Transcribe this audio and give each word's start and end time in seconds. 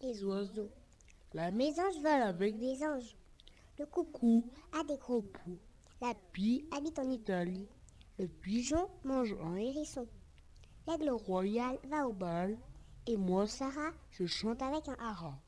les 0.00 0.24
oiseaux. 0.24 0.70
La 1.34 1.50
mésange 1.50 1.96
vole 1.96 2.22
avec 2.22 2.58
des 2.58 2.82
anges. 2.82 3.16
Le 3.78 3.86
coucou 3.86 4.44
a 4.72 4.84
des 4.84 4.96
gros 4.96 5.22
poux. 5.22 5.58
La 6.00 6.14
pie 6.32 6.64
habite 6.76 6.98
en 6.98 7.10
Italie. 7.10 7.68
Le 8.18 8.28
pigeon 8.28 8.88
mange 9.04 9.34
un 9.42 9.56
hérisson. 9.56 10.06
L'aigle 10.86 11.10
royal 11.10 11.78
va 11.88 12.06
au 12.06 12.12
bal. 12.12 12.56
Et 13.06 13.16
moi, 13.16 13.46
Sarah, 13.46 13.92
je 14.10 14.26
chante 14.26 14.62
avec 14.62 14.88
un 14.88 14.96
hara. 15.00 15.38